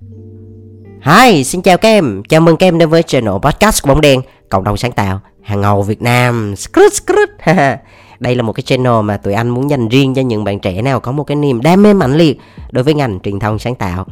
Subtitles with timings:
[0.00, 2.22] Hi, xin chào các em.
[2.28, 5.20] Chào mừng các em đến với channel podcast của Bóng Đen, cộng đồng sáng tạo
[5.42, 6.56] hàng ngầu Việt Nam.
[6.56, 7.28] Skrut, skrut.
[8.20, 10.82] Đây là một cái channel mà tụi anh muốn dành riêng cho những bạn trẻ
[10.82, 12.40] nào có một cái niềm đam mê mãnh liệt
[12.70, 14.06] đối với ngành truyền thông sáng tạo.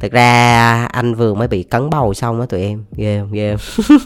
[0.00, 3.56] Thực ra anh vừa mới bị cấn bầu xong á tụi em Ghê yeah, ghê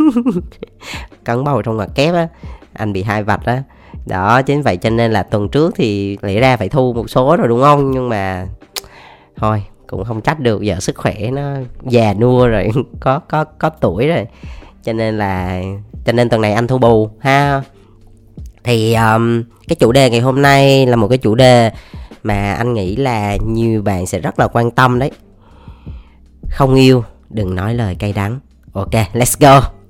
[1.25, 2.29] Cấn bầu trong ngoặc kép á
[2.73, 3.63] Anh bị hai vạch á
[4.07, 7.37] Đó chính vậy cho nên là tuần trước thì lẽ ra phải thu một số
[7.37, 8.47] rồi đúng không Nhưng mà
[9.37, 9.63] Thôi
[9.93, 12.71] cũng không trách được giờ sức khỏe nó già nua rồi
[13.01, 14.27] có có có tuổi rồi.
[14.83, 15.63] Cho nên là
[16.05, 17.63] cho nên tuần này anh thu bù ha.
[18.65, 21.71] Thì um, cái chủ đề ngày hôm nay là một cái chủ đề
[22.23, 25.11] mà anh nghĩ là nhiều bạn sẽ rất là quan tâm đấy.
[26.51, 28.41] Không yêu đừng nói lời cay đắng.
[28.73, 29.82] Ok let's go.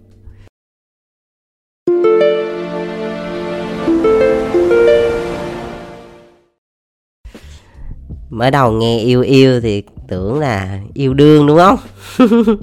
[8.33, 11.77] Mới đầu nghe yêu yêu thì tưởng là yêu đương, đúng không?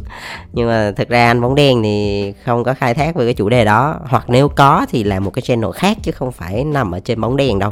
[0.53, 3.49] Nhưng mà thực ra anh bóng đen thì không có khai thác về cái chủ
[3.49, 3.95] đề đó.
[4.05, 7.21] Hoặc nếu có thì là một cái channel khác chứ không phải nằm ở trên
[7.21, 7.71] bóng đèn đâu.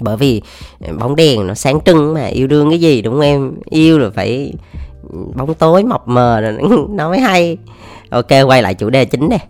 [0.00, 0.42] Bởi vì
[0.98, 3.52] bóng đèn nó sáng trưng mà, yêu đương cái gì, đúng không em?
[3.64, 4.52] Yêu là phải
[5.34, 6.58] bóng tối, mập mờ, rồi
[6.88, 7.56] nó mới hay.
[8.10, 9.40] Ok, quay lại chủ đề chính đây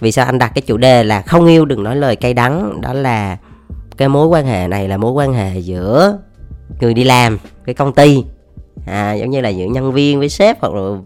[0.00, 2.80] vì sao anh đặt cái chủ đề là không yêu đừng nói lời cay đắng?
[2.80, 3.36] Đó là
[3.96, 6.18] cái mối quan hệ này là mối quan hệ giữa
[6.80, 8.24] người đi làm cái công ty.
[8.86, 10.98] À giống như là giữa nhân viên với sếp hoặc là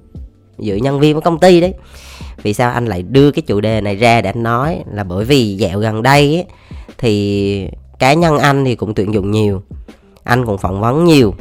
[0.58, 1.75] giữa nhân viên với công ty đấy.
[2.42, 4.83] Vì sao anh lại đưa cái chủ đề này ra để anh nói?
[4.92, 6.45] Là bởi vì dạo gần đây ấy,
[6.98, 9.62] thì cá nhân anh thì cũng tuyển dụng nhiều.
[10.25, 11.34] Anh cũng phỏng vấn nhiều.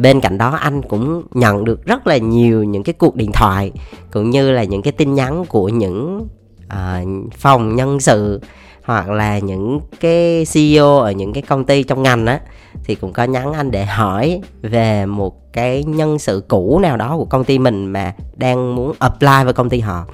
[0.00, 3.72] Bên cạnh đó anh cũng nhận được rất là nhiều những cái cuộc điện thoại
[4.10, 6.26] cũng như là những cái tin nhắn của những
[6.66, 8.40] uh, phòng nhân sự
[8.84, 12.40] hoặc là những cái CEO ở những cái công ty trong ngành á
[12.84, 17.16] thì cũng có nhắn anh để hỏi về một cái nhân sự cũ nào đó
[17.16, 20.06] của công ty mình mà đang muốn apply vào công ty họ.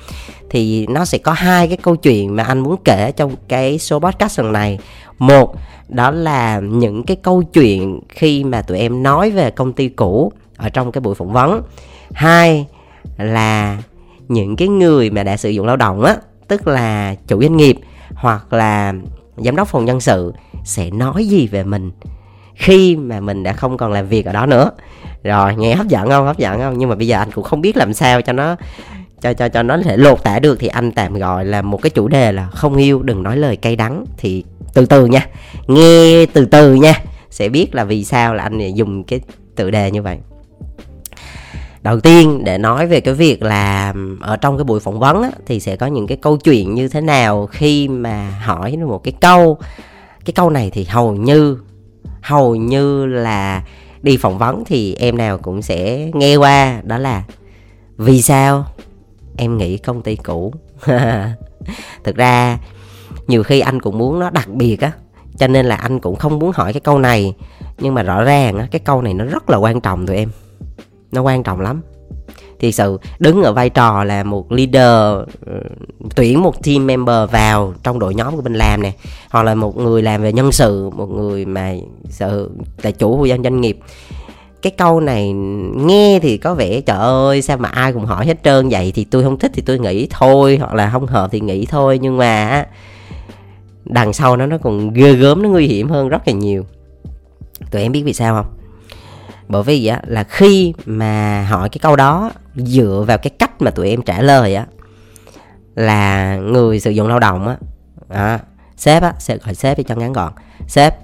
[0.50, 3.98] Thì nó sẽ có hai cái câu chuyện mà anh muốn kể trong cái số
[3.98, 4.78] podcast lần này.
[5.18, 5.54] Một,
[5.88, 10.32] đó là những cái câu chuyện khi mà tụi em nói về công ty cũ
[10.56, 11.62] ở trong cái buổi phỏng vấn.
[12.12, 12.66] Hai
[13.18, 13.78] là
[14.28, 16.16] những cái người mà đã sử dụng lao động á,
[16.48, 17.76] tức là chủ doanh nghiệp
[18.14, 18.94] hoặc là
[19.36, 21.90] giám đốc phòng nhân sự sẽ nói gì về mình
[22.56, 24.70] khi mà mình đã không còn làm việc ở đó nữa.
[25.22, 26.26] Rồi nghe hấp dẫn không?
[26.26, 26.78] Hấp dẫn không?
[26.78, 28.56] Nhưng mà bây giờ anh cũng không biết làm sao cho nó
[29.20, 30.56] cho cho cho nó thể lột tả được.
[30.60, 33.56] Thì anh tạm gọi là một cái chủ đề là không yêu đừng nói lời
[33.56, 34.04] cay đắng.
[34.16, 34.44] Thì
[34.74, 35.26] từ từ nha
[35.66, 37.00] nghe từ từ nha
[37.30, 39.20] sẽ biết là vì sao là anh dùng cái
[39.56, 40.18] tự đề như vậy.
[41.82, 45.30] Đầu tiên để nói về cái việc là ở trong cái buổi phỏng vấn á,
[45.46, 49.14] thì sẽ có những cái câu chuyện như thế nào khi mà hỏi một cái
[49.20, 49.58] câu.
[50.24, 51.58] Cái câu này thì hầu như
[52.26, 53.62] hầu như là
[54.02, 57.24] đi phỏng vấn thì em nào cũng sẽ nghe qua, đó là,
[57.96, 58.64] vì sao
[59.36, 60.52] em nghĩ công ty cũ?
[62.04, 62.58] Thực ra,
[63.26, 64.92] nhiều khi anh cũng muốn nó đặc biệt á,
[65.38, 67.34] cho nên là anh cũng không muốn hỏi cái câu này.
[67.78, 70.30] Nhưng mà rõ ràng á, cái câu này nó rất là quan trọng tụi em.
[71.12, 71.82] Nó quan trọng lắm
[72.60, 75.60] thì sự, đứng ở vai trò là một leader ừ,
[76.16, 78.92] tuyển một team member vào trong đội nhóm của mình làm nè.
[79.30, 81.74] Hoặc là một người làm về nhân sự, một người mà
[82.08, 82.50] sự
[82.82, 83.78] là chủ của doanh nghiệp.
[84.62, 85.32] Cái câu này
[85.76, 88.92] nghe thì có vẻ, trời ơi, sao mà ai cũng hỏi hết trơn vậy?
[88.94, 91.98] Thì tôi không thích thì tôi nghĩ thôi, hoặc là không hợp thì nghĩ thôi.
[92.02, 92.64] Nhưng mà
[93.84, 96.64] đằng sau nó nó còn ghê gớm, nó nguy hiểm hơn rất là nhiều.
[97.70, 98.52] Tụi em biết vì sao không?
[99.48, 103.70] Bởi vì á là khi mà hỏi cái câu đó dựa vào cái cách mà
[103.70, 104.66] tụi em trả lời á
[105.74, 107.56] là người sử dụng lao động á
[108.08, 108.40] à,
[108.76, 110.32] sếp á sẽ gọi sếp cho ngắn gọn.
[110.66, 110.94] Sếp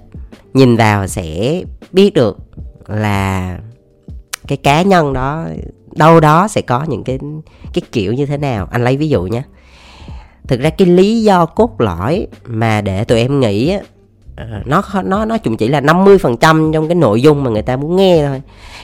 [0.53, 1.61] nhìn vào sẽ
[1.91, 2.37] biết được
[2.87, 3.57] là
[4.47, 5.47] cái cá nhân đó
[5.95, 7.19] đâu đó sẽ có những cái
[7.73, 8.67] cái kiểu như thế nào.
[8.71, 9.41] Anh lấy ví dụ nhé.
[10.47, 13.77] Thực ra cái lý do cốt lõi mà để tụi em nghĩ
[14.35, 17.75] Ờ, nó nó nó cũng chỉ là 50% trong cái nội dung mà người ta
[17.75, 18.41] muốn nghe thôi.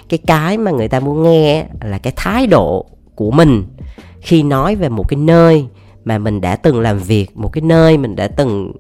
[0.10, 2.86] Cái cái mà người ta muốn nghe là cái thái độ
[3.16, 3.64] của mình
[4.22, 5.66] khi nói về một cái nơi
[6.06, 8.74] mà mình đã từng làm việc, một cái nơi mình đã từng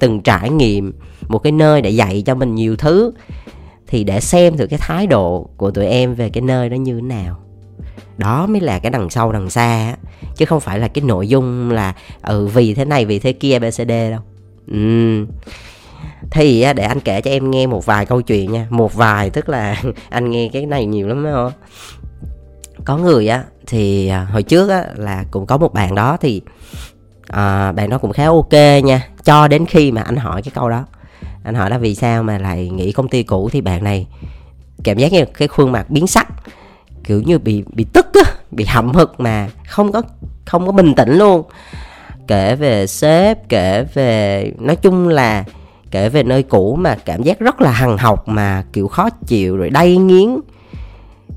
[0.00, 0.92] từng trải nghiệm,
[1.28, 3.12] một cái nơi để dạy cho mình nhiều thứ,
[3.86, 6.94] thì để xem thử cái thái độ của tụi em về cái nơi đó như
[6.94, 7.36] thế nào.
[8.16, 9.96] Đó mới là cái đằng sau, đằng xa
[10.36, 13.58] chứ không phải là cái nội dung là ừ vì thế này, vì thế kia
[13.58, 14.20] bcd đâu.
[14.66, 15.26] Ừ
[16.30, 18.66] thì để anh kể cho em nghe một vài câu chuyện nha.
[18.70, 21.52] Một vài tức là anh nghe cái này nhiều lắm không
[22.84, 26.42] có người á thì à, hồi trước á là cũng có một bạn đó thì
[27.26, 28.52] à, bạn đó cũng khá ok
[28.84, 29.08] nha.
[29.24, 30.84] Cho đến khi mà anh hỏi cái câu đó.
[31.44, 33.48] Anh hỏi là vì sao mà lại nghỉ công ty cũ?
[33.52, 34.06] Thì bạn này
[34.84, 36.28] cảm giác như cái khuôn mặt biến sắc
[37.04, 40.02] kiểu như bị bị tức á bị hậm hực mà không có
[40.46, 41.42] không có bình tĩnh luôn.
[42.26, 45.44] Kể về sếp kể về nói chung là
[45.90, 49.56] kể về nơi cũ mà cảm giác rất là hằng học mà kiểu khó chịu
[49.56, 50.28] rồi đay nghiến.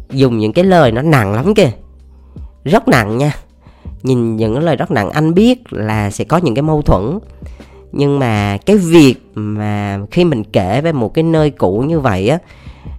[0.09, 1.71] Dùng những cái lời nó nặng lắm kìa.
[2.63, 3.35] Rất nặng nha.
[4.03, 7.19] Nhìn những cái lời rất nặng anh biết là sẽ có những cái mâu thuẫn.
[7.91, 12.29] Nhưng mà cái việc mà khi mình kể về một cái nơi cũ như vậy
[12.29, 12.37] á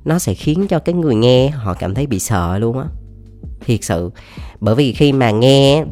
[0.05, 2.85] nó sẽ khiến cho cái người nghe họ cảm thấy bị sợ luôn á.
[3.65, 4.11] Thiệt sự.
[4.61, 5.85] Bởi vì khi mà nghe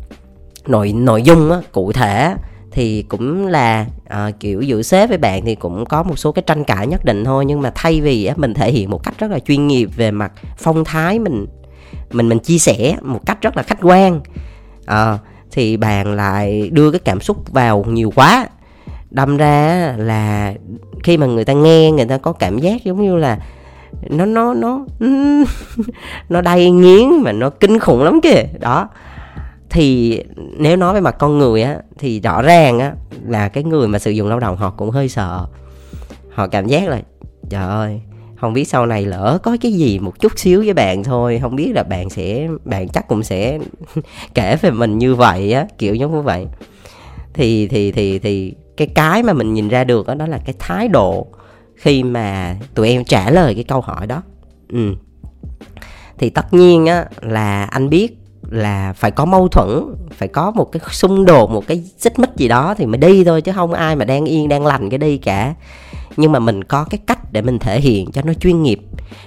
[0.66, 2.34] nội nội dung á, cụ thể
[2.72, 6.42] thì cũng là à, kiểu giữa sếp với bạn thì cũng có một số cái
[6.46, 7.44] tranh cãi nhất định thôi.
[7.44, 10.10] Nhưng mà thay vì á, mình thể hiện một cách rất là chuyên nghiệp về
[10.10, 11.46] mặt phong thái mình
[12.10, 14.20] mình mình chia sẻ một cách rất là khách quan
[14.86, 15.18] à,
[15.50, 18.48] thì bạn lại đưa cái cảm xúc vào nhiều quá.
[19.10, 20.54] Đâm ra là
[21.04, 23.38] khi mà người ta nghe người ta có cảm giác giống như là
[24.10, 24.84] nó nó nó
[26.28, 28.44] nó đầy nghiến mà nó kinh khủng lắm kìa.
[28.60, 28.88] Đó
[29.72, 30.22] thì
[30.58, 32.94] nếu nói về mặt con người á thì rõ ràng á
[33.26, 35.46] là cái người mà sử dụng lao động họ cũng hơi sợ.
[36.30, 37.00] Họ cảm giác là
[37.50, 38.00] trời ơi
[38.36, 41.56] không biết sau này lỡ có cái gì một chút xíu với bạn thôi không
[41.56, 43.58] biết là bạn sẽ bạn chắc cũng sẽ
[44.34, 46.46] kể về mình như vậy á kiểu giống như vậy.
[47.34, 50.54] Thì thì thì thì cái cái mà mình nhìn ra được đó, đó là cái
[50.58, 51.26] thái độ
[51.76, 54.22] khi mà tụi em trả lời cái câu hỏi đó.
[54.68, 54.94] Ừ.
[56.18, 58.21] Thì tất nhiên á là anh biết
[58.52, 62.30] là phải có mâu thuẫn, phải có một cái xung đột, một cái xích mích
[62.36, 64.98] gì đó thì mới đi thôi, chứ không ai mà đang yên, đang lành cái
[64.98, 65.54] đi cả.
[66.16, 68.80] Nhưng mà mình có cái cách để mình thể hiện cho nó chuyên nghiệp.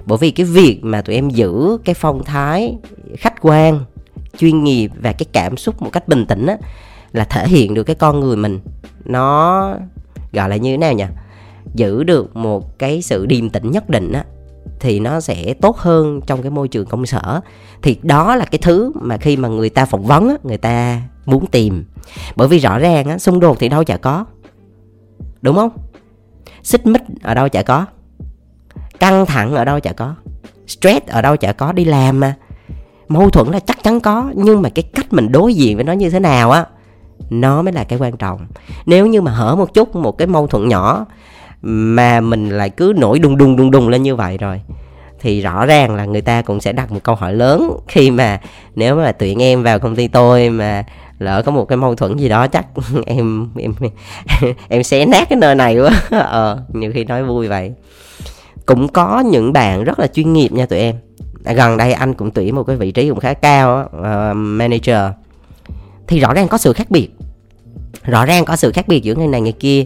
[0.06, 2.78] Bởi vì cái việc mà tụi em giữ cái phong thái
[3.18, 3.80] khách quan,
[4.38, 6.58] chuyên nghiệp và cái cảm xúc một cách bình tĩnh á,
[7.14, 8.60] là thể hiện được cái con người mình.
[9.06, 9.74] Nó
[10.34, 11.06] gọi là như thế nào nhỉ?
[11.74, 14.26] Giữ được một cái sự điềm tĩnh nhất định á
[14.86, 17.42] thì nó sẽ tốt hơn trong cái môi trường công sở.
[17.82, 21.46] Thì đó là cái thứ mà khi mà người ta phỏng vấn người ta muốn
[21.48, 21.86] tìm.
[22.36, 24.26] Bởi vì rõ ràng á, xung đột thì đâu chả có.
[25.42, 25.70] Đúng không?
[26.64, 27.86] Xích mích ở đâu chả có.
[29.00, 30.16] Căng thẳng ở đâu chả có.
[30.68, 31.72] Stress ở đâu chả có.
[31.72, 32.36] Đi làm mà.
[33.08, 35.94] Mâu thuẫn là chắc chắn có nhưng mà cái cách mình đối diện với nó
[35.94, 36.66] như thế nào á
[37.30, 38.48] nó mới là cái quan trọng.
[38.86, 41.06] Nếu như mà hở một chút một cái mâu thuẫn nhỏ
[41.68, 44.62] mà mình lại cứ nổi đùng đùng đùng đùng lên như vậy rồi
[45.20, 48.40] thì rõ ràng là người ta cũng sẽ đặt một câu hỏi lớn khi mà
[48.76, 50.84] nếu mà tuyển em vào công ty tôi mà
[51.20, 52.66] lỡ có một cái mâu thuẫn gì đó chắc
[53.06, 53.74] em em
[54.70, 56.02] em sẽ nát cái nơi này quá.
[56.20, 57.72] Ờ nhiều khi nói vui vậy.
[58.66, 60.96] Cũng có những bạn rất là chuyên nghiệp nha tụi em.
[61.44, 65.02] À, gần đây anh cũng tuyển một cái vị trí cũng khá cao uh, manager.
[66.08, 67.10] Thì rõ ràng có sự khác biệt.
[68.04, 69.86] Rõ ràng có sự khác biệt giữa người này người kia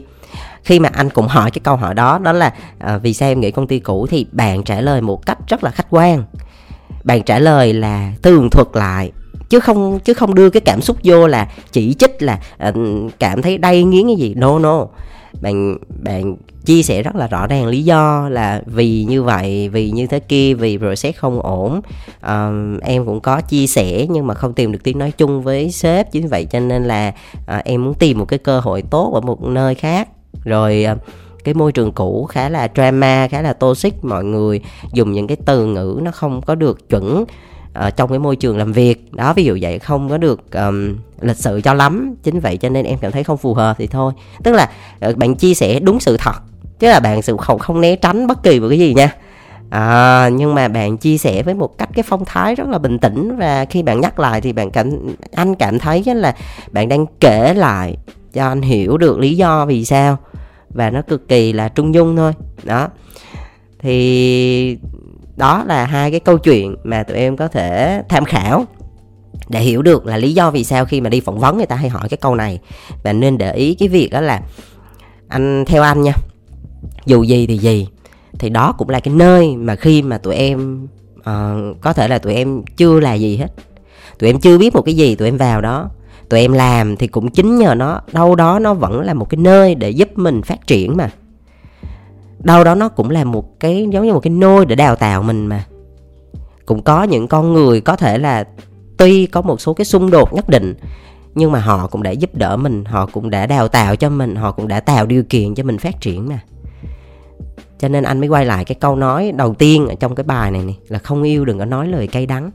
[0.63, 3.39] khi mà anh cũng hỏi cái câu hỏi đó đó là à, vì sao em
[3.39, 6.23] nghĩ công ty cũ thì bạn trả lời một cách rất là khách quan.
[7.03, 9.11] Bạn trả lời là tường thuật lại
[9.49, 12.39] chứ không chứ không đưa cái cảm xúc vô là chỉ trích là
[12.69, 12.75] uh,
[13.19, 14.33] cảm thấy đay nghiến cái gì.
[14.33, 14.85] No no.
[15.41, 16.35] Bạn bạn
[16.65, 20.19] chia sẻ rất là rõ ràng lý do là vì như vậy vì như thế
[20.19, 21.81] kia vì process không ổn.
[22.25, 25.71] Uh, em cũng có chia sẻ nhưng mà không tìm được tiếng nói chung với
[25.71, 29.11] sếp chính vậy cho nên là uh, em muốn tìm một cái cơ hội tốt
[29.13, 30.09] ở một nơi khác
[30.43, 30.95] rồi à,
[31.43, 34.61] cái môi trường cũ khá là drama khá là toxic mọi người
[34.93, 37.25] dùng những cái từ ngữ nó không có được chuẩn
[37.85, 39.13] uh, trong cái môi trường làm việc.
[39.13, 42.15] Đó ví dụ vậy không có được um, lịch sự cho lắm.
[42.23, 44.13] Chính vậy cho nên em cảm thấy không phù hợp thì thôi.
[44.43, 44.69] Tức là
[45.09, 46.35] uh, bạn chia sẻ đúng sự thật
[46.79, 49.15] chứ là bạn sự không không né tránh bất kỳ một cái gì nha.
[49.69, 52.99] À, nhưng mà bạn chia sẻ với một cách cái phong thái rất là bình
[52.99, 54.91] tĩnh và khi bạn nhắc lại thì bạn cảm
[55.35, 56.35] anh cảm thấy là
[56.71, 57.97] bạn đang kể lại
[58.33, 60.17] cho anh hiểu được lý do vì sao.
[60.69, 62.33] Và nó cực kỳ là trung dung thôi.
[62.63, 62.87] Đó.
[63.79, 64.77] Thì
[65.37, 68.65] đó là hai cái câu chuyện mà tụi em có thể tham khảo
[69.49, 71.75] để hiểu được là lý do vì sao khi mà đi phỏng vấn người ta
[71.75, 72.59] hay hỏi cái câu này.
[73.03, 74.41] Và nên để ý cái việc đó là
[75.27, 76.13] anh theo anh nha.
[77.05, 77.87] Dù gì thì gì.
[78.39, 80.87] Thì đó cũng là cái nơi mà khi mà tụi em
[81.19, 83.47] uh, có thể là tụi em chưa là gì hết.
[84.19, 85.89] Tụi em chưa biết một cái gì tụi em vào đó
[86.29, 88.01] tụi em làm thì cũng chính nhờ nó.
[88.13, 91.11] Đâu đó nó vẫn là một cái nơi để giúp mình phát triển mà.
[92.39, 95.23] Đâu đó nó cũng là một cái giống như một cái nôi để đào tạo
[95.23, 95.65] mình mà.
[96.65, 98.47] Cũng có những con người có thể là
[98.97, 100.75] tuy có một số cái xung đột nhất định
[101.35, 104.35] nhưng mà họ cũng đã giúp đỡ mình họ cũng đã đào tạo cho mình
[104.35, 106.39] họ cũng đã tạo điều kiện cho mình phát triển mà.
[107.79, 110.51] Cho nên anh mới quay lại cái câu nói đầu tiên ở trong cái bài
[110.51, 112.51] này, này là không yêu đừng có nói lời cay đắng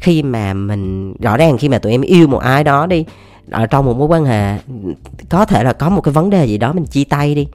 [0.00, 3.04] khi mà mình rõ ràng khi mà tụi em yêu một ai đó đi
[3.50, 4.58] ở trong một mối quan hệ
[5.28, 7.46] có thể là có một cái vấn đề gì đó mình chia tay đi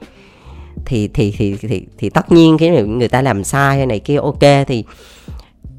[0.86, 4.18] thì thì thì thì, thì tất nhiên cái người ta làm sai hay này kia
[4.18, 4.84] ok thì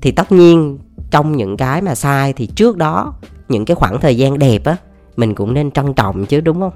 [0.00, 0.78] thì tất nhiên
[1.10, 3.14] trong những cái mà sai thì trước đó
[3.48, 4.76] những cái khoảng thời gian đẹp á
[5.16, 6.72] mình cũng nên trân trọng chứ đúng không?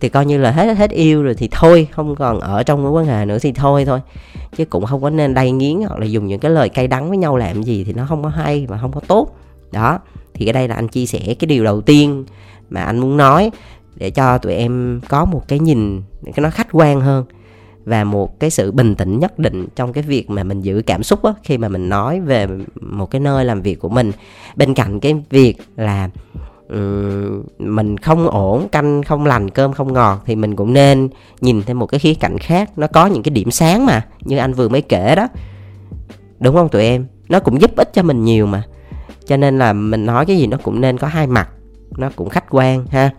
[0.00, 2.92] Thì coi như là hết hết yêu rồi thì thôi không còn ở trong mối
[2.92, 4.00] quan hệ nữa thì thôi thôi.
[4.56, 7.08] Chứ cũng không có nên đay nghiến hoặc là dùng những cái lời cay đắng
[7.08, 9.36] với nhau làm gì thì nó không có hay và không có tốt.
[9.72, 9.98] Đó
[10.34, 12.24] thì cái đây là anh chia sẻ cái điều đầu tiên
[12.70, 13.50] mà anh muốn nói
[13.96, 17.24] để cho tụi em có một cái nhìn cái nó khách quan hơn
[17.84, 21.02] và một cái sự bình tĩnh nhất định trong cái việc mà mình giữ cảm
[21.02, 22.46] xúc á, khi mà mình nói về
[22.80, 24.12] một cái nơi làm việc của mình.
[24.56, 26.10] Bên cạnh cái việc là
[26.68, 31.08] um, mình không ổn canh không lành cơm không ngọt thì mình cũng nên
[31.40, 32.78] nhìn thêm một cái khía cạnh khác.
[32.78, 35.28] Nó có những cái điểm sáng mà như anh vừa mới kể đó.
[36.40, 37.06] Đúng không tụi em?
[37.28, 38.62] Nó cũng giúp ích cho mình nhiều mà.
[39.26, 41.48] Cho nên là mình nói cái gì nó cũng nên có hai mặt
[41.98, 43.10] nó cũng khách quan ha.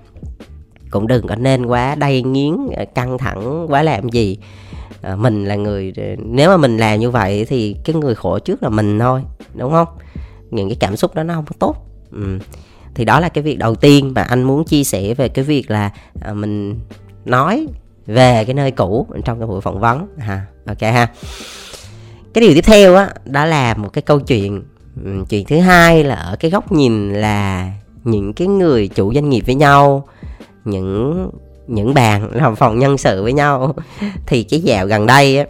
[0.90, 4.38] Cũng đừng có nên quá đay nghiến ờ, căng thẳng quá làm gì.
[5.02, 8.40] À, mình là người ờ, nếu mà mình làm như vậy thì cái người khổ
[8.40, 9.22] trước là mình thôi
[9.54, 9.88] đúng không?
[10.52, 11.76] Những cái cảm xúc đó nó không có tốt.
[12.12, 12.40] Ừ
[12.96, 15.72] thì đó là cái việc đầu tiên mà anh muốn chia sẻ về cái việc
[15.72, 16.80] là à, mình
[17.26, 17.68] nói
[18.06, 20.08] về cái nơi cũ trong cái buổi phỏng vấn.
[20.18, 21.08] Ha ok ha.
[22.34, 24.64] Cái điều tiếp theo á đó là một cái câu chuyện
[25.30, 27.72] chuyện thứ hai là ở cái góc nhìn là
[28.04, 30.08] những cái người chủ doanh nghiệp với nhau
[30.66, 31.30] những
[31.68, 33.76] những bàn làm phòng nhân sự với nhau.
[34.26, 35.46] Thì cái dạo gần đây á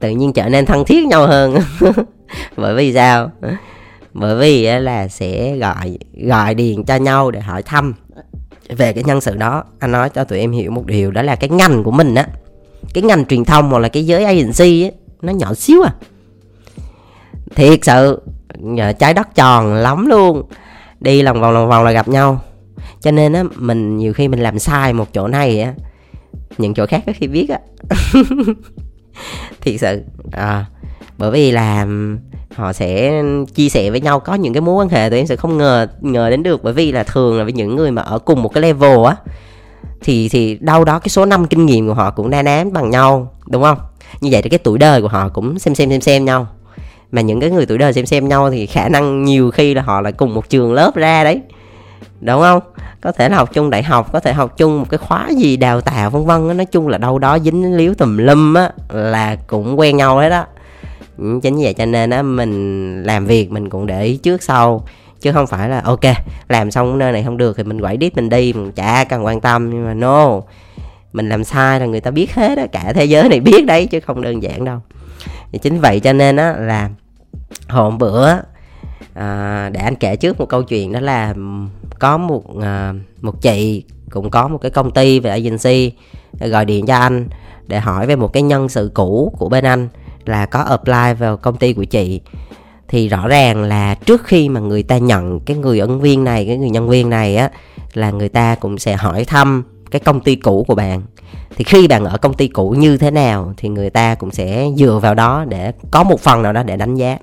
[0.00, 1.58] tự nhiên trở nên thân thiết nhau hơn.
[2.56, 3.30] Bởi vì sao?
[4.18, 7.94] Bởi vì là sẽ gọi gọi điện cho nhau để hỏi thăm
[8.68, 9.64] về cái nhân sự đó.
[9.78, 12.26] Anh nói cho tụi em hiểu một điều đó là cái ngành của mình á
[12.94, 14.90] cái ngành truyền thông hoặc là cái giới agency á
[15.22, 15.92] nó nhỏ xíu à.
[17.54, 18.22] Thiệt sự
[18.98, 20.42] trái đất tròn lắm luôn
[21.00, 22.40] đi lòng vòng lòng vòng là gặp nhau.
[23.00, 25.74] Cho nên á mình nhiều khi mình làm sai một chỗ này á
[26.58, 27.58] những chỗ khác có khi biết á.
[29.60, 30.64] Thiệt sự à,
[31.18, 31.86] bởi vì là
[32.54, 33.22] họ sẽ
[33.54, 35.86] chia sẻ với nhau có những cái mối quan hệ tụi em sẽ không ngờ
[36.00, 36.62] ngờ đến được.
[36.62, 39.16] Bởi vì là thường là với những người mà ở cùng một cái level á,
[40.00, 42.90] thì thì đâu đó cái số năm kinh nghiệm của họ cũng na nám bằng
[42.90, 43.78] nhau, đúng không?
[44.20, 46.46] Như vậy thì cái tuổi đời của họ cũng xem xem xem xem nhau.
[47.12, 49.82] Mà những cái người tuổi đời xem xem nhau thì khả năng nhiều khi là
[49.82, 51.40] họ lại cùng một trường lớp ra đấy,
[52.20, 52.60] đúng không?
[53.00, 55.56] Có thể là học chung đại học, có thể học chung một cái khóa gì
[55.56, 59.36] đào tạo vân vân nói chung là đâu đó dính líu tùm lum á, là
[59.46, 60.44] cũng quen nhau hết đó
[61.18, 64.84] Ừ, chính vậy cho nên á mình làm việc mình cũng để ý trước sau.
[65.20, 66.04] Chứ không phải là ok
[66.48, 69.24] làm xong nơi này không được thì mình quẩy đít mình đi mình chả cần
[69.24, 69.70] quan tâm.
[69.70, 70.40] Nhưng mà no
[71.12, 73.86] mình làm sai là người ta biết hết á cả thế giới này biết đấy
[73.86, 74.78] chứ không đơn giản đâu.
[75.52, 76.90] Thì chính vậy cho nên á là
[77.68, 78.28] hôm bữa
[79.14, 81.34] à, để anh kể trước một câu chuyện đó là
[81.98, 85.92] có một à, một chị cũng có một cái công ty về agency
[86.40, 87.28] gọi điện cho anh
[87.66, 89.88] để hỏi về một cái nhân sự cũ của bên anh
[90.28, 92.20] là có apply vào công ty của chị,
[92.88, 96.46] thì rõ ràng là trước khi mà người ta nhận cái người ứng viên này,
[96.46, 97.50] cái người nhân viên này á,
[97.94, 101.02] là người ta cũng sẽ hỏi thăm cái công ty cũ của bạn.
[101.56, 104.68] Thì khi bạn ở công ty cũ như thế nào thì người ta cũng sẽ
[104.76, 107.18] dựa vào đó để có một phần nào đó để đánh giá.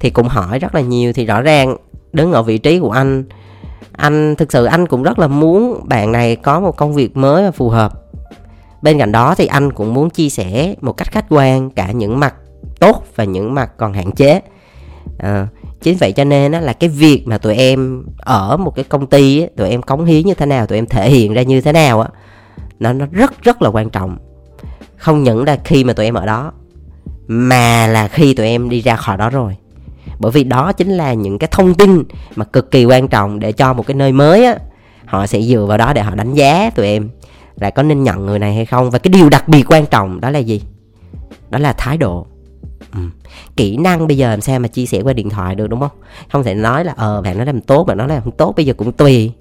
[0.00, 1.76] Thì cũng hỏi rất là nhiều, thì rõ ràng
[2.12, 3.24] đứng ở vị trí của anh
[3.92, 7.44] anh thực sự anh cũng rất là muốn bạn này có một công việc mới
[7.44, 7.92] và phù hợp
[8.86, 12.20] bên cạnh đó thì anh cũng muốn chia sẻ một cách khách quan cả những
[12.20, 12.34] mặt
[12.80, 14.40] tốt và những mặt còn hạn chế.
[15.18, 15.46] À,
[15.82, 19.46] chính vậy cho nên là cái việc mà tụi em ở một cái công ty
[19.56, 22.00] tụi em cống hiến như thế nào tụi em thể hiện ra như thế nào
[22.00, 22.08] á
[22.80, 24.18] nó nó rất rất là quan trọng.
[24.96, 26.52] Không những là khi mà tụi em ở đó
[27.26, 29.56] mà là khi tụi em đi ra khỏi đó rồi.
[30.18, 32.02] Bởi vì đó chính là những cái thông tin
[32.36, 34.56] mà cực kỳ quan trọng để cho một cái nơi mới á
[35.04, 37.08] họ sẽ dựa vào đó để họ đánh giá tụi em
[37.60, 38.90] là có nên nhận người này hay không?
[38.90, 40.62] Và cái điều đặc biệt quan trọng đó là gì?
[41.50, 42.26] Đó là thái độ.
[42.94, 43.00] Ừ.
[43.56, 45.90] kỹ năng bây giờ làm sao mà chia sẻ qua điện thoại được đúng không?
[46.32, 48.66] Không thể nói là ờ bạn nói làm tốt mà nói làm không tốt bây
[48.66, 49.32] giờ cũng tùy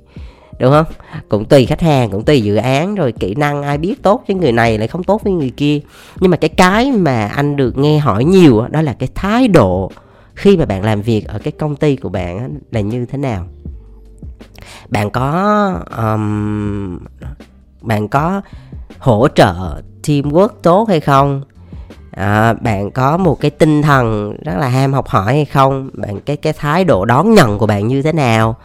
[0.59, 0.85] đúng không?
[1.29, 4.35] Cũng tùy khách hàng cũng tùy dự án rồi kỹ năng ai biết tốt với
[4.35, 5.79] người này lại không tốt với người kia.
[6.19, 9.91] Nhưng mà cái cái mà anh được nghe hỏi nhiều đó là cái thái độ
[10.33, 13.47] khi mà bạn làm việc ở cái công ty của bạn là như thế nào?
[14.89, 16.99] Bạn có um,
[17.85, 18.41] bạn có
[18.99, 21.41] hỗ trợ teamwork tốt hay không?
[22.11, 25.89] À, bạn có một cái tinh thần rất là ham học hỏi hay không?
[25.93, 28.55] Bạn cái cái thái độ đón nhận của bạn như thế nào?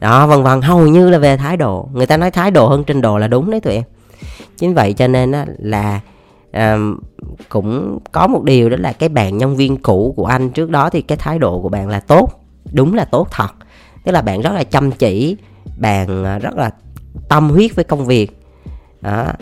[0.00, 0.60] Đó vân vân.
[0.60, 1.88] Hầu như là về thái độ.
[1.92, 3.82] Người ta nói thái độ hơn trình độ là đúng đấy tụi em.
[4.58, 6.00] Chính vậy cho nên á, là
[6.52, 6.78] à,
[7.48, 10.90] cũng có một điều đó là cái bạn nhân viên cũ của anh trước đó
[10.90, 12.28] thì cái thái độ của bạn là tốt.
[12.72, 13.50] Đúng là tốt thật.
[14.04, 15.36] Tức là bạn rất là chăm chỉ
[15.78, 16.70] bạn à, rất là
[17.28, 18.39] tâm huyết với công việc
[19.00, 19.32] đó.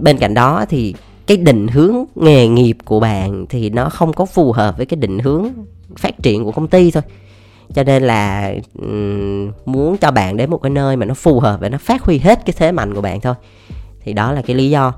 [0.00, 0.94] Bên cạnh đó thì
[1.26, 4.96] cái định hướng nghề nghiệp của bạn thì nó không có phù hợp với cái
[4.96, 5.48] định hướng
[5.98, 7.02] phát triển của công ty thôi.
[7.74, 11.60] Cho nên là um, muốn cho bạn đến một cái nơi mà nó phù hợp
[11.60, 13.34] và nó phát huy hết cái thế mạnh của bạn thôi.
[14.00, 14.92] Thì đó là cái lý do.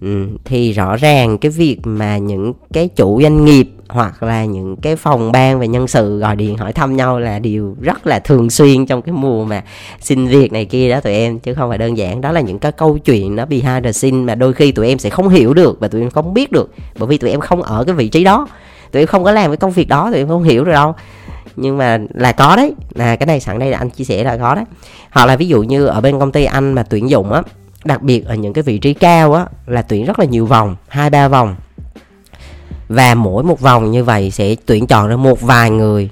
[0.00, 4.76] Ừ, thì rõ ràng cái việc mà những cái chủ doanh nghiệp hoặc là những
[4.76, 8.18] cái phòng ban về nhân sự gọi điện hỏi thăm nhau là điều rất là
[8.18, 9.64] thường xuyên trong cái mùa mà
[10.00, 12.20] xin việc này kia đó tụi em chứ không phải đơn giản.
[12.20, 14.98] Đó là những cái câu chuyện nó behind the scene mà đôi khi tụi em
[14.98, 17.62] sẽ không hiểu được và tụi em không biết được bởi vì tụi em không
[17.62, 18.48] ở cái vị trí đó.
[18.92, 20.94] Tụi em không có làm cái công việc đó tụi em không hiểu được đâu.
[21.56, 24.36] Nhưng mà là có đấy là cái này sẵn đây là anh chia sẻ là
[24.36, 24.64] có đấy.
[25.10, 27.42] Hoặc là ví dụ như ở bên công ty anh mà tuyển dụng á
[27.84, 30.76] đặc biệt ở những cái vị trí cao á, là tuyển rất là nhiều vòng,
[30.88, 31.56] hai, ba vòng.
[32.88, 36.10] Và mỗi một vòng như vậy sẽ tuyển chọn ra một vài người.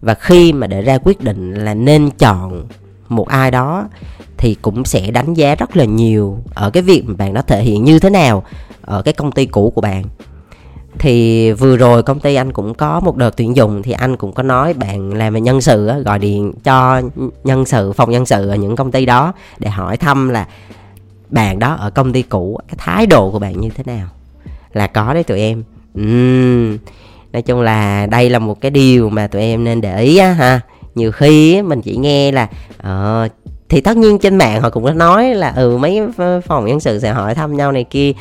[0.00, 2.66] Và khi mà để ra quyết định là nên chọn
[3.08, 3.88] một ai đó,
[4.36, 7.62] thì cũng sẽ đánh giá rất là nhiều ở cái việc mà bạn nó thể
[7.62, 8.42] hiện như thế nào
[8.82, 10.04] ở cái công ty cũ của bạn.
[10.98, 14.32] Thì vừa rồi công ty anh cũng có một đợt tuyển dụng, thì anh cũng
[14.32, 17.02] có nói bạn làm về nhân sự gọi điện cho
[17.44, 20.46] nhân sự, phòng nhân sự ở những công ty đó để hỏi thăm là
[21.30, 24.08] bạn đó ở công ty cũ cái thái độ của bạn như thế nào?
[24.72, 25.62] Là có đấy tụi em.
[26.00, 26.76] Uhm,
[27.32, 30.32] nói chung là đây là một cái điều mà tụi em nên để ý á
[30.32, 30.60] ha.
[30.94, 33.30] Nhiều khi mình chỉ nghe là uh,
[33.68, 36.02] thì tất nhiên trên mạng họ cũng có nói là ừ mấy
[36.46, 38.12] phòng nhân sự sẽ hỏi thăm nhau này kia.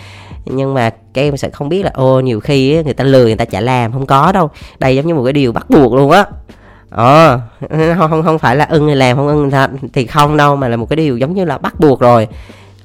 [0.46, 3.36] Nhưng mà các em sẽ không biết là ô nhiều khi người ta lười người
[3.36, 4.50] ta chả làm không có đâu.
[4.80, 6.26] Đây giống như một cái điều bắt buộc luôn á.
[6.90, 7.40] Ờ
[7.70, 9.52] không không không phải là ưng thì làm không ưng
[9.94, 12.28] thì không đâu mà là một cái điều giống như là bắt buộc rồi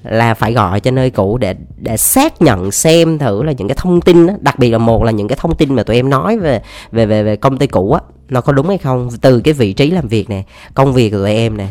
[0.04, 3.76] là phải gọi cho nơi cũ để để xác nhận xem thử là những cái
[3.80, 6.10] thông tin đó, đặc biệt là một là những cái thông tin mà tụi em
[6.10, 9.08] nói về về về về công ty cũ á nó có đúng hay không?
[9.20, 10.42] Từ cái vị trí làm việc nè
[10.74, 11.66] công việc của tụi em nè.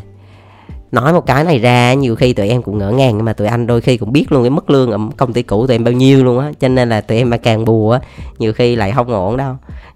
[0.91, 3.47] Nói một cái này ra nhiều khi tụi em cũng ngỡ ngàng nhưng mà tụi
[3.47, 5.83] anh đôi khi cũng biết luôn cái mức lương ở công ty cũ tụi em
[5.83, 7.99] bao nhiêu luôn á cho nên là tụi em mà càng bù á
[8.39, 9.55] nhiều khi lại không ổn đâu.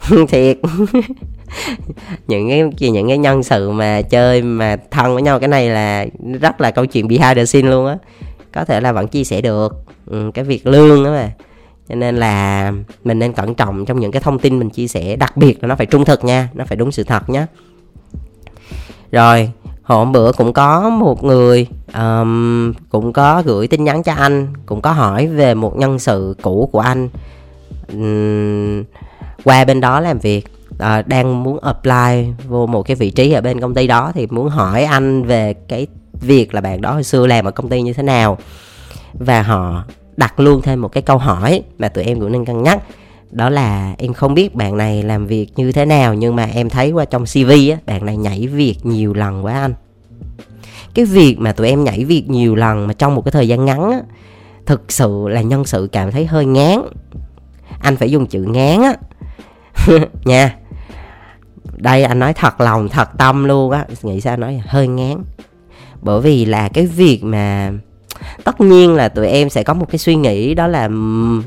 [0.30, 0.58] Thiệt.
[2.28, 6.06] Những cái những cái nhân sự mà chơi mà thân với nhau cái này là
[6.42, 7.98] rất là câu chuyện behind the scene luôn á
[8.58, 11.32] có thể là vẫn chia sẻ được ừ, cái việc lương đó mà.
[11.90, 12.72] Cho nên là
[13.04, 15.68] mình nên cẩn trọng trong những cái thông tin mình chia sẻ đặc biệt là
[15.68, 17.46] nó phải trung thực nha nó phải đúng sự thật nhé
[19.12, 19.52] rồi
[19.84, 24.82] hôm bữa cũng có một người um, cũng có gửi tin nhắn cho anh cũng
[24.82, 27.10] có hỏi về một nhân sự cũ của anh.
[27.94, 28.84] Um,
[29.44, 33.42] qua bên đó làm việc uh, đang muốn apply vô một cái vị trí ở
[33.42, 35.88] bên công ty đó thì muốn hỏi anh về cái
[36.22, 38.38] việc là bạn đó hồi xưa làm ở công ty như thế nào.
[39.14, 39.84] Và họ
[40.18, 42.80] đặt luôn thêm một cái câu hỏi mà tụi em cũng nên cân nhắc.
[43.32, 46.70] Đó là em không biết bạn này làm việc như thế nào, nhưng mà em
[46.70, 49.74] thấy qua trong cv á, bạn này nhảy việc nhiều lần quá anh.
[50.94, 53.66] Cái việc mà tụi em nhảy việc nhiều lần mà trong một cái thời gian
[53.66, 54.00] ngắn á,
[54.66, 56.82] thực sự là nhân sự cảm thấy hơi ngán.
[57.80, 58.94] Anh phải dùng chữ ngán á.
[60.26, 60.56] Nha.
[61.76, 63.86] Đây anh nói thật lòng, thật tâm luôn á.
[64.02, 65.24] Nghĩ sao nói hơi ngán
[66.02, 67.72] bởi vì là cái việc mà
[68.44, 70.88] tất nhiên là tụi em sẽ có một cái suy nghĩ đó là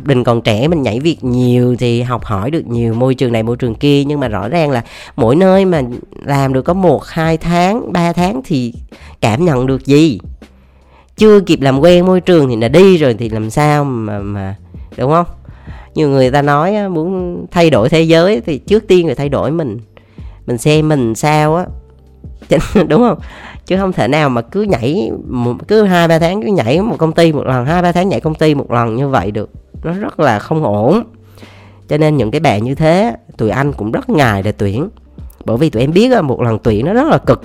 [0.04, 3.42] mình còn trẻ mình nhảy việc nhiều thì học hỏi được nhiều môi trường này
[3.42, 4.04] môi trường kia.
[4.04, 4.84] Nhưng mà rõ ràng là
[5.16, 5.82] mỗi nơi mà
[6.24, 8.74] làm được có một, hai tháng, ba tháng thì
[9.20, 10.18] cảm nhận được gì?
[11.16, 14.56] Chưa kịp làm quen môi trường thì là đi rồi thì làm sao mà mà,
[14.96, 15.26] đúng không?
[15.94, 19.50] Nhiều người ta nói muốn thay đổi thế giới thì trước tiên phải thay đổi
[19.50, 19.78] mình.
[20.46, 21.66] Mình xem mình sao á.
[22.88, 23.18] đúng không?
[23.66, 25.10] Chứ không thể nào mà cứ nhảy
[25.68, 28.20] cứ hai, ba tháng cứ nhảy một công ty một lần, hai, ba tháng nhảy
[28.20, 29.50] công ty một lần như vậy được.
[29.82, 31.04] Nó rất là không ổn.
[31.88, 34.88] Cho nên những cái bạn như thế, tụi anh cũng rất ngại để tuyển.
[35.44, 37.42] Bởi vì tụi em biết một lần tuyển nó rất là cực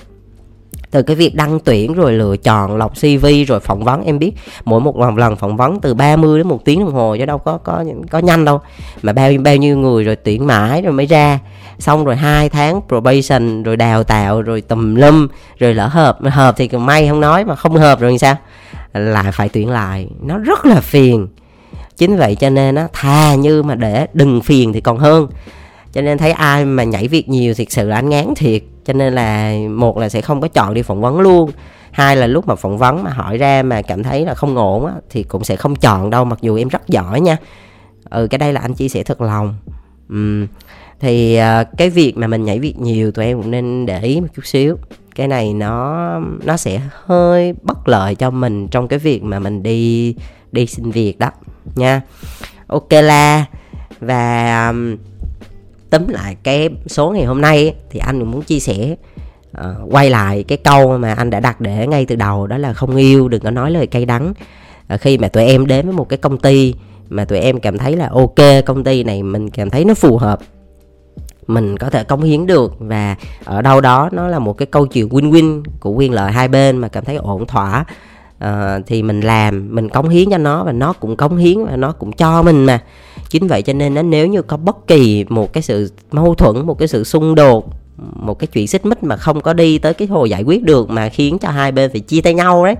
[0.95, 4.31] từ cái việc đăng tuyển rồi lựa chọn lọc CV rồi phỏng vấn, em biết
[4.65, 7.37] mỗi một lần lần phỏng vấn từ 30 đến một tiếng đồng hồ chứ đâu
[7.37, 8.61] có có có nhanh đâu.
[9.01, 11.39] Mà bao bao nhiêu người rồi tuyển mãi rồi mới ra.
[11.79, 15.27] Xong rồi hai tháng probation rồi đào tạo rồi tùm lum
[15.59, 18.35] rồi lỡ hợp hợp thì may không nói mà không hợp rồi sao?
[18.93, 20.07] Lại phải tuyển lại.
[20.21, 21.27] Nó rất là phiền.
[21.97, 25.27] Chính vậy cho nên á, thà như mà để đừng phiền thì còn hơn.
[25.93, 28.93] Cho nên thấy ai mà nhảy việc nhiều thiệt sự là anh ngán thiệt cho
[28.93, 31.51] nên là một là sẽ không có chọn đi phỏng vấn luôn.
[31.91, 34.85] Hai là lúc mà phỏng vấn mà hỏi ra mà cảm thấy là không ổn
[34.85, 37.37] á thì cũng sẽ không chọn đâu mặc dù em rất giỏi nha.
[38.09, 39.55] Ừ cái đây là anh chia sẻ thật lòng.
[40.09, 40.45] Ừ.
[40.99, 44.21] thì uh, cái việc mà mình nhảy việc nhiều tụi em cũng nên để ý
[44.21, 44.77] một chút xíu.
[45.15, 49.63] Cái này nó nó sẽ hơi bất lợi cho mình trong cái việc mà mình
[49.63, 50.15] đi
[50.51, 51.29] đi xin việc đó
[51.75, 52.01] nha.
[52.67, 53.45] Ok la.
[53.99, 54.97] Và um,
[55.89, 58.95] tóm lại cái số ngày hôm nay thì anh cũng muốn chia sẻ
[59.57, 62.73] uh, quay lại cái câu mà anh đã đặt để ngay từ đầu đó là
[62.73, 64.33] không yêu đừng có nói lời cay đắng.
[64.93, 66.73] Uh, khi mà tụi em đến với một cái công ty
[67.09, 70.17] mà tụi em cảm thấy là ok công ty này mình cảm thấy nó phù
[70.17, 70.39] hợp
[71.47, 74.85] mình có thể cống hiến được và ở đâu đó nó là một cái câu
[74.85, 77.85] chuyện win-win của quyền lợi hai bên mà cảm thấy ổn thỏa
[78.43, 81.75] uh, thì mình làm mình cống hiến cho nó và nó cũng cống hiến và
[81.75, 82.79] nó cũng cho mình mà.
[83.29, 86.79] Chính vậy cho nên nếu như có bất kỳ một cái sự mâu thuẫn một
[86.79, 90.07] cái sự xung đột một cái chuyện xích mích mà không có đi tới cái
[90.07, 92.75] hồ giải quyết được mà khiến cho hai bên phải chia tay nhau đấy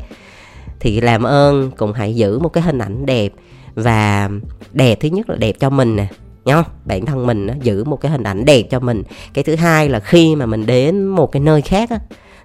[0.79, 3.31] thì làm ơn cũng hãy giữ một cái hình ảnh đẹp.
[3.75, 4.29] Và
[4.73, 6.07] đẹp thứ nhất là đẹp cho mình nè
[6.45, 9.03] nhá bản thân mình giữ một cái hình ảnh đẹp cho mình.
[9.33, 11.99] Cái thứ hai là khi mà mình đến một cái nơi khác á,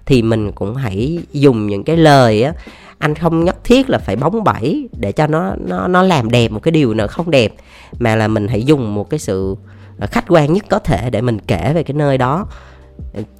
[0.05, 2.53] thì mình cũng hãy dùng những cái lời á
[3.01, 6.51] anh không nhất thiết là phải bóng bẩy để cho nó nó nó làm đẹp
[6.51, 7.53] một cái điều nào không đẹp
[7.99, 9.55] mà là mình hãy dùng một cái sự
[9.99, 12.47] ờ, khách quan nhất có thể để mình kể về cái nơi đó.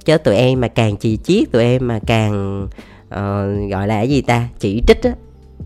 [0.04, 2.64] Chứ tụi em mà càng chì chiết tụi em mà càng
[3.04, 5.12] uh, gọi là cái gì ta chỉ trích á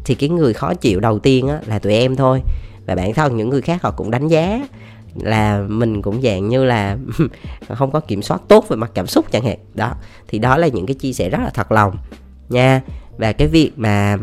[0.05, 2.41] thì cái người khó chịu đầu tiên á là tụi em thôi.
[2.87, 4.67] Và bản thân những người khác họ cũng đánh giá
[5.15, 6.97] là mình cũng dạng như là
[7.69, 9.59] không có kiểm soát tốt về mặt cảm xúc chẳng hạn.
[9.75, 9.95] Đó
[10.29, 11.97] thì đó là những cái chia sẻ rất là thật lòng
[12.49, 12.83] nha
[13.19, 14.19] và cái việc mà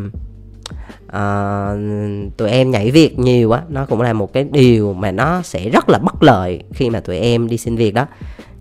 [1.06, 5.42] uh, tụi em nhảy việc nhiều á nó cũng là một cái điều mà nó
[5.42, 8.08] sẽ rất là bất lợi khi mà tụi em đi xin việc đó.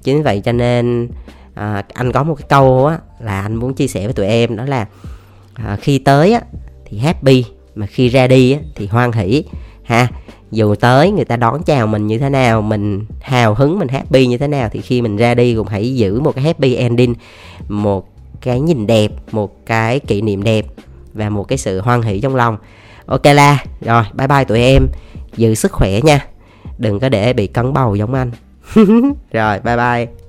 [0.02, 1.08] Chính vậy cho nên
[1.52, 4.56] uh, anh có một cái câu á là anh muốn chia sẻ với tụi em
[4.56, 4.86] đó là
[5.72, 6.40] uh, khi tới á
[6.84, 9.44] thì happy mà khi ra đi á thì hoan hỷ.
[9.84, 10.08] Ha
[10.50, 14.26] dù tới người ta đón chào mình như thế nào mình hào hứng mình happy
[14.26, 17.14] như thế nào thì khi mình ra đi cũng hãy giữ một cái happy ending
[17.68, 18.11] một
[18.42, 20.66] cái nhìn đẹp, một cái kỷ niệm đẹp
[21.14, 22.56] và một cái sự hoan hỷ trong lòng.
[23.06, 24.86] Ok la, rồi, bye bye tụi em.
[25.36, 26.26] Giữ sức khỏe nha.
[26.78, 28.30] Đừng có để bị cấn bầu giống anh.
[29.32, 30.21] Rồi, bye bye.